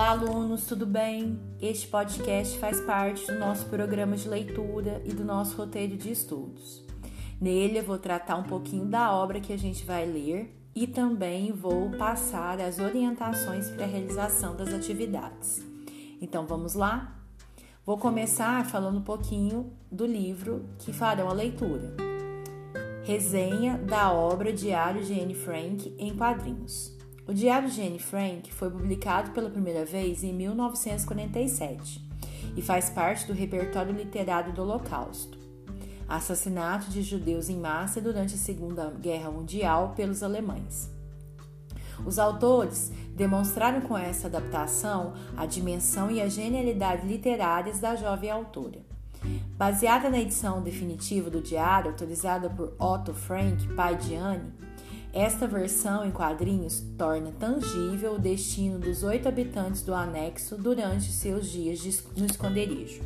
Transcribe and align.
Olá, 0.00 0.12
alunos, 0.12 0.64
tudo 0.64 0.86
bem? 0.86 1.38
Este 1.60 1.86
podcast 1.86 2.58
faz 2.58 2.80
parte 2.80 3.26
do 3.26 3.38
nosso 3.38 3.66
programa 3.66 4.16
de 4.16 4.30
leitura 4.30 5.02
e 5.04 5.12
do 5.12 5.22
nosso 5.22 5.54
roteiro 5.58 5.94
de 5.94 6.10
estudos. 6.10 6.82
Nele 7.38 7.80
eu 7.80 7.82
vou 7.82 7.98
tratar 7.98 8.36
um 8.36 8.44
pouquinho 8.44 8.86
da 8.86 9.12
obra 9.12 9.40
que 9.40 9.52
a 9.52 9.58
gente 9.58 9.84
vai 9.84 10.06
ler 10.06 10.58
e 10.74 10.86
também 10.86 11.52
vou 11.52 11.90
passar 11.98 12.58
as 12.62 12.78
orientações 12.78 13.68
para 13.68 13.84
a 13.84 13.86
realização 13.86 14.56
das 14.56 14.72
atividades. 14.72 15.62
Então 16.18 16.46
vamos 16.46 16.72
lá? 16.72 17.20
Vou 17.84 17.98
começar 17.98 18.64
falando 18.64 19.00
um 19.00 19.04
pouquinho 19.04 19.70
do 19.92 20.06
livro 20.06 20.64
que 20.78 20.94
farão 20.94 21.28
a 21.28 21.34
leitura. 21.34 21.94
Resenha 23.04 23.76
da 23.76 24.10
obra 24.10 24.50
Diário 24.50 25.04
de 25.04 25.12
Anne 25.20 25.34
Frank 25.34 25.94
em 25.98 26.16
quadrinhos. 26.16 26.98
O 27.26 27.34
Diário 27.34 27.70
de 27.70 27.80
Anne 27.80 27.98
Frank 27.98 28.52
foi 28.52 28.70
publicado 28.70 29.30
pela 29.30 29.50
primeira 29.50 29.84
vez 29.84 30.24
em 30.24 30.32
1947 30.32 32.04
e 32.56 32.62
faz 32.62 32.90
parte 32.90 33.26
do 33.26 33.32
repertório 33.32 33.92
literário 33.92 34.52
do 34.52 34.62
Holocausto. 34.62 35.38
Assassinato 36.08 36.90
de 36.90 37.02
judeus 37.02 37.48
em 37.48 37.56
massa 37.56 38.00
durante 38.00 38.34
a 38.34 38.38
Segunda 38.38 38.90
Guerra 38.90 39.30
Mundial 39.30 39.92
pelos 39.94 40.22
alemães. 40.22 40.90
Os 42.04 42.18
autores 42.18 42.90
demonstraram 43.14 43.82
com 43.82 43.96
essa 43.96 44.26
adaptação 44.26 45.12
a 45.36 45.46
dimensão 45.46 46.10
e 46.10 46.20
a 46.20 46.28
genialidade 46.28 47.06
literárias 47.06 47.78
da 47.78 47.94
jovem 47.94 48.30
autora. 48.30 48.80
Baseada 49.56 50.08
na 50.08 50.18
edição 50.18 50.62
definitiva 50.62 51.28
do 51.28 51.42
diário, 51.42 51.90
autorizada 51.90 52.48
por 52.48 52.74
Otto 52.78 53.12
Frank, 53.12 53.68
pai 53.74 53.94
de 53.94 54.14
Anne, 54.14 54.50
esta 55.12 55.46
versão 55.46 56.06
em 56.06 56.12
quadrinhos 56.12 56.84
torna 56.96 57.32
tangível 57.32 58.14
o 58.14 58.18
destino 58.18 58.78
dos 58.78 59.02
oito 59.02 59.26
habitantes 59.26 59.82
do 59.82 59.92
anexo 59.92 60.56
durante 60.56 61.10
seus 61.10 61.50
dias 61.50 61.80
no 62.16 62.26
esconderijo. 62.26 63.02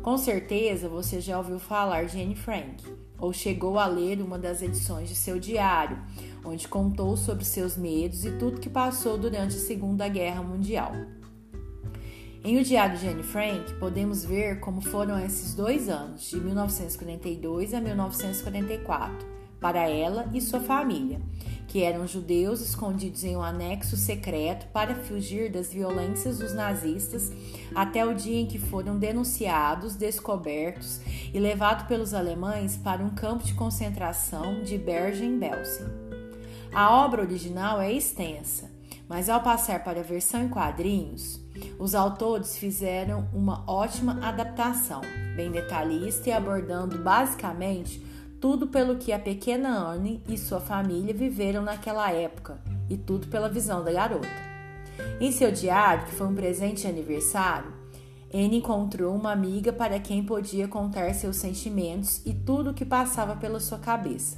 Com 0.00 0.16
certeza 0.16 0.88
você 0.88 1.20
já 1.20 1.36
ouviu 1.36 1.58
falar 1.58 2.04
de 2.04 2.20
Anne 2.22 2.36
Frank, 2.36 2.84
ou 3.18 3.32
chegou 3.32 3.78
a 3.78 3.86
ler 3.86 4.20
uma 4.20 4.38
das 4.38 4.62
edições 4.62 5.08
de 5.08 5.16
seu 5.16 5.40
diário, 5.40 5.98
onde 6.44 6.68
contou 6.68 7.16
sobre 7.16 7.44
seus 7.44 7.76
medos 7.76 8.24
e 8.24 8.30
tudo 8.32 8.60
que 8.60 8.70
passou 8.70 9.18
durante 9.18 9.56
a 9.56 9.60
Segunda 9.60 10.06
Guerra 10.06 10.42
Mundial. 10.42 10.92
Em 12.44 12.58
O 12.58 12.62
Diário 12.62 12.98
de 12.98 13.08
Anne 13.08 13.22
Frank, 13.22 13.72
podemos 13.80 14.24
ver 14.24 14.60
como 14.60 14.82
foram 14.82 15.18
esses 15.18 15.54
dois 15.54 15.88
anos, 15.88 16.28
de 16.28 16.38
1942 16.38 17.72
a 17.72 17.80
1944 17.80 19.33
para 19.64 19.88
ela 19.88 20.28
e 20.34 20.42
sua 20.42 20.60
família, 20.60 21.18
que 21.66 21.82
eram 21.82 22.06
judeus 22.06 22.60
escondidos 22.60 23.24
em 23.24 23.34
um 23.34 23.40
anexo 23.42 23.96
secreto 23.96 24.66
para 24.74 24.94
fugir 24.94 25.50
das 25.50 25.72
violências 25.72 26.38
dos 26.38 26.52
nazistas 26.52 27.32
até 27.74 28.04
o 28.04 28.12
dia 28.12 28.42
em 28.42 28.46
que 28.46 28.58
foram 28.58 28.98
denunciados, 28.98 29.96
descobertos 29.96 31.00
e 31.32 31.38
levados 31.38 31.86
pelos 31.86 32.12
alemães 32.12 32.76
para 32.76 33.02
um 33.02 33.08
campo 33.08 33.42
de 33.42 33.54
concentração 33.54 34.62
de 34.62 34.76
Bergen-Belsen. 34.76 35.86
A 36.70 37.02
obra 37.02 37.22
original 37.22 37.80
é 37.80 37.90
extensa, 37.90 38.70
mas 39.08 39.30
ao 39.30 39.42
passar 39.42 39.82
para 39.82 40.00
a 40.00 40.04
versão 40.04 40.42
em 40.42 40.48
quadrinhos, 40.50 41.40
os 41.78 41.94
autores 41.94 42.58
fizeram 42.58 43.26
uma 43.32 43.64
ótima 43.66 44.18
adaptação, 44.20 45.00
bem 45.34 45.50
detalhista 45.50 46.28
e 46.28 46.32
abordando 46.34 46.98
basicamente 46.98 48.12
tudo 48.44 48.66
pelo 48.66 48.96
que 48.96 49.10
a 49.10 49.18
pequena 49.18 49.70
Anne 49.70 50.22
e 50.28 50.36
sua 50.36 50.60
família 50.60 51.14
viveram 51.14 51.62
naquela 51.62 52.12
época 52.12 52.60
e 52.90 52.94
tudo 52.98 53.26
pela 53.28 53.48
visão 53.48 53.82
da 53.82 53.90
garota. 53.90 54.28
Em 55.18 55.32
seu 55.32 55.50
diário, 55.50 56.04
que 56.04 56.14
foi 56.14 56.26
um 56.26 56.34
presente 56.34 56.82
de 56.82 56.86
aniversário, 56.86 57.72
Anne 58.30 58.58
encontrou 58.58 59.14
uma 59.14 59.32
amiga 59.32 59.72
para 59.72 59.98
quem 59.98 60.22
podia 60.22 60.68
contar 60.68 61.14
seus 61.14 61.36
sentimentos 61.36 62.20
e 62.26 62.34
tudo 62.34 62.72
o 62.72 62.74
que 62.74 62.84
passava 62.84 63.34
pela 63.34 63.58
sua 63.58 63.78
cabeça. 63.78 64.36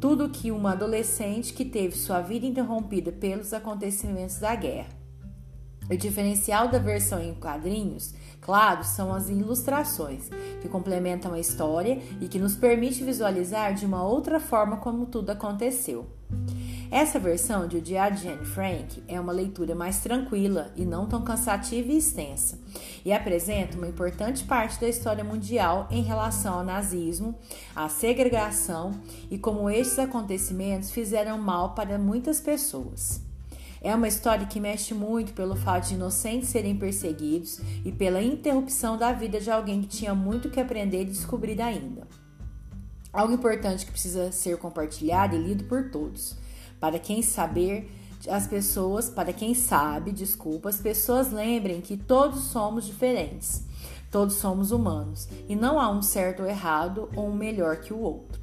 Tudo 0.00 0.28
que 0.28 0.50
uma 0.50 0.72
adolescente 0.72 1.52
que 1.52 1.64
teve 1.64 1.96
sua 1.96 2.20
vida 2.20 2.44
interrompida 2.44 3.12
pelos 3.12 3.52
acontecimentos 3.52 4.40
da 4.40 4.56
guerra. 4.56 4.99
O 5.90 5.96
diferencial 5.96 6.68
da 6.68 6.78
versão 6.78 7.20
em 7.20 7.34
quadrinhos, 7.34 8.14
claro, 8.40 8.84
são 8.84 9.12
as 9.12 9.28
ilustrações, 9.28 10.30
que 10.62 10.68
complementam 10.68 11.32
a 11.32 11.40
história 11.40 12.00
e 12.20 12.28
que 12.28 12.38
nos 12.38 12.54
permite 12.54 13.02
visualizar 13.02 13.74
de 13.74 13.84
uma 13.84 14.04
outra 14.04 14.38
forma 14.38 14.76
como 14.76 15.06
tudo 15.06 15.30
aconteceu. 15.30 16.06
Essa 16.92 17.18
versão 17.18 17.66
de 17.66 17.76
O 17.76 17.80
Diário 17.80 18.16
de 18.16 18.28
Anne 18.28 18.44
Frank 18.44 19.02
é 19.08 19.20
uma 19.20 19.32
leitura 19.32 19.74
mais 19.74 19.98
tranquila 19.98 20.72
e 20.76 20.84
não 20.84 21.06
tão 21.06 21.22
cansativa 21.22 21.90
e 21.90 21.98
extensa, 21.98 22.58
e 23.04 23.12
apresenta 23.12 23.76
uma 23.76 23.88
importante 23.88 24.44
parte 24.44 24.80
da 24.80 24.88
história 24.88 25.24
mundial 25.24 25.88
em 25.90 26.02
relação 26.02 26.54
ao 26.54 26.64
nazismo, 26.64 27.36
à 27.74 27.88
segregação 27.88 28.92
e 29.28 29.36
como 29.36 29.68
estes 29.68 29.98
acontecimentos 29.98 30.92
fizeram 30.92 31.36
mal 31.36 31.74
para 31.74 31.98
muitas 31.98 32.40
pessoas. 32.40 33.28
É 33.82 33.94
uma 33.94 34.08
história 34.08 34.46
que 34.46 34.60
mexe 34.60 34.92
muito 34.92 35.32
pelo 35.32 35.56
fato 35.56 35.88
de 35.88 35.94
inocentes 35.94 36.50
serem 36.50 36.76
perseguidos 36.76 37.60
e 37.84 37.90
pela 37.90 38.22
interrupção 38.22 38.98
da 38.98 39.10
vida 39.12 39.40
de 39.40 39.50
alguém 39.50 39.80
que 39.80 39.88
tinha 39.88 40.14
muito 40.14 40.50
que 40.50 40.60
aprender 40.60 41.02
e 41.02 41.06
descobrir 41.06 41.60
ainda. 41.62 42.06
Algo 43.10 43.32
importante 43.32 43.86
que 43.86 43.92
precisa 43.92 44.30
ser 44.32 44.58
compartilhado 44.58 45.34
e 45.34 45.38
lido 45.38 45.64
por 45.64 45.90
todos. 45.90 46.36
Para 46.78 46.98
quem 46.98 47.22
saber, 47.22 47.90
as 48.28 48.46
pessoas, 48.46 49.08
para 49.08 49.32
quem 49.32 49.54
sabe, 49.54 50.12
desculpa, 50.12 50.68
as 50.68 50.76
pessoas 50.76 51.32
lembrem 51.32 51.80
que 51.80 51.96
todos 51.96 52.44
somos 52.44 52.84
diferentes. 52.84 53.64
Todos 54.10 54.34
somos 54.34 54.72
humanos 54.72 55.28
e 55.48 55.54
não 55.54 55.78
há 55.78 55.88
um 55.88 56.02
certo 56.02 56.42
ou 56.42 56.48
errado 56.48 57.08
ou 57.14 57.28
um 57.28 57.34
melhor 57.34 57.76
que 57.76 57.94
o 57.94 57.98
outro. 57.98 58.39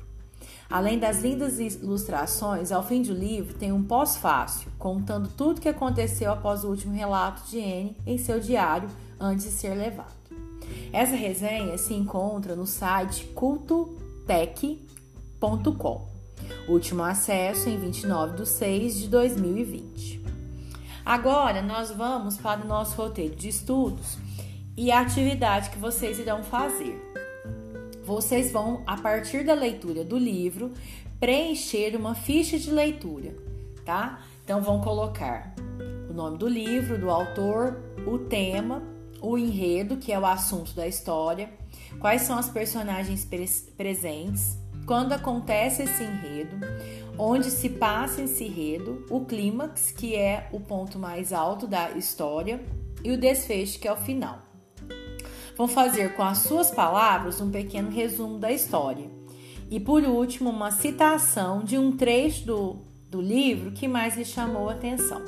Além 0.70 1.00
das 1.00 1.22
lindas 1.22 1.60
ilustrações, 1.60 2.74
ao 2.74 2.84
fim 2.84 3.02
do 3.02 3.14
livro 3.14 3.54
tem 3.54 3.72
um 3.72 3.82
pós-fácil, 3.82 4.70
contando 4.78 5.30
tudo 5.30 5.60
o 5.60 5.62
que 5.62 5.70
aconteceu 5.70 6.30
após 6.32 6.66
o 6.66 6.70
último 6.70 6.94
relato 6.94 7.50
de 7.50 7.60
Anne 7.60 7.96
em 8.06 8.18
seu 8.18 8.38
diário 8.40 8.90
antes 9.20 9.46
de 9.46 9.52
ser 9.52 9.76
levado. 9.76 10.16
Essa 10.92 11.16
resenha 11.16 11.78
se 11.78 11.94
encontra 11.94 12.54
no 12.56 12.68
site 12.68 13.24
cultotech.com. 13.28 16.08
Último 16.68 17.04
acesso 17.04 17.70
em 17.70 17.80
29 17.80 18.36
de 18.38 18.46
6 18.46 18.96
de 18.96 19.08
2020. 19.08 20.22
Agora 21.06 21.62
nós 21.62 21.92
vamos 21.92 22.36
para 22.38 22.60
o 22.62 22.68
nosso 22.68 22.98
roteiro 22.98 23.36
de 23.36 23.48
estudos 23.48 24.18
e 24.76 24.92
a 24.92 25.00
atividade 25.00 25.70
que 25.70 25.80
vocês 25.80 26.20
irão 26.20 26.44
fazer 26.44 27.02
vocês 28.08 28.54
vão, 28.54 28.82
a 28.88 28.96
partir 28.96 29.44
da 29.44 29.54
leitura 29.54 30.02
do 30.02 30.18
livro, 30.18 30.72
preencher 31.20 31.94
uma 31.94 32.16
ficha 32.16 32.58
de 32.58 32.72
leitura, 32.72 33.36
tá? 33.84 34.22
Então 34.46 34.62
vão 34.62 34.80
colocar 34.80 35.54
o 36.10 36.14
nome 36.14 36.38
do 36.38 36.48
livro, 36.48 36.98
do 36.98 37.12
autor, 37.12 37.78
o 38.08 38.18
tema, 38.18 38.82
o 39.22 39.38
enredo, 39.38 39.98
que 39.98 40.14
é 40.14 40.18
o 40.18 40.26
assunto 40.26 40.74
da 40.74 40.88
história, 40.88 41.50
quais 42.00 42.22
são 42.22 42.38
as 42.38 42.50
personagens 42.50 43.28
presentes, 43.76 44.58
quando 44.86 45.12
acontece 45.12 45.84
esse 45.84 46.02
enredo, 46.02 46.56
onde 47.18 47.52
se 47.52 47.68
passa 47.68 48.22
esse 48.22 48.46
enredo, 48.46 49.06
o 49.10 49.26
clímax, 49.26 49.92
que 49.92 50.16
é 50.16 50.48
o 50.54 50.62
ponto 50.62 50.98
mais 50.98 51.34
alto 51.34 51.68
da 51.68 51.92
história, 51.92 52.64
e 53.04 53.12
o 53.12 53.18
desfecho, 53.18 53.78
que 53.80 53.88
é 53.88 53.92
o 53.92 53.98
final 53.98 54.47
vão 55.58 55.68
fazer 55.68 56.14
com 56.16 56.24
as 56.24 56.40
suas 56.40 56.70
palavras 56.70 57.42
um 57.42 57.50
pequeno 57.50 57.90
resumo 57.90 58.38
da 58.38 58.52
história. 58.52 59.10
E 59.70 59.80
por 59.80 60.04
último, 60.04 60.50
uma 60.52 60.72
citação 60.72 61.64
de 61.64 61.78
um 61.78 61.92
trecho 61.92 62.46
do, 62.46 62.76
do 63.10 63.20
livro 63.20 63.72
que 63.72 63.88
mais 63.88 64.16
lhe 64.16 64.24
chamou 64.24 64.70
a 64.70 64.74
atenção. 64.74 65.22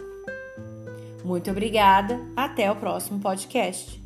Muito 1.25 1.49
obrigada, 1.51 2.19
até 2.35 2.71
o 2.71 2.75
próximo 2.75 3.19
podcast. 3.19 3.99